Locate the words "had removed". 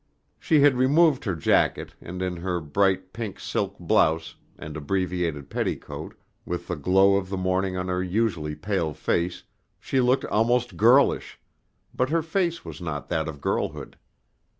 0.61-1.25